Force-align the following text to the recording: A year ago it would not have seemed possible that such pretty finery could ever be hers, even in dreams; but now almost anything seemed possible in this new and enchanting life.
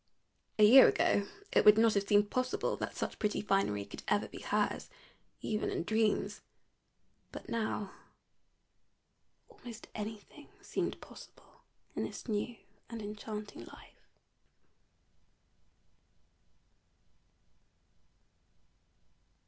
A 0.57 0.63
year 0.65 0.87
ago 0.87 1.27
it 1.51 1.63
would 1.63 1.77
not 1.77 1.93
have 1.93 2.07
seemed 2.07 2.31
possible 2.31 2.75
that 2.77 2.95
such 2.97 3.19
pretty 3.19 3.39
finery 3.39 3.85
could 3.85 4.01
ever 4.07 4.27
be 4.27 4.41
hers, 4.41 4.89
even 5.41 5.69
in 5.69 5.83
dreams; 5.83 6.41
but 7.31 7.47
now 7.49 7.91
almost 9.47 9.89
anything 9.93 10.49
seemed 10.59 10.99
possible 11.01 11.65
in 11.95 12.03
this 12.05 12.27
new 12.27 12.57
and 12.89 12.99
enchanting 12.99 13.63
life. 13.65 14.07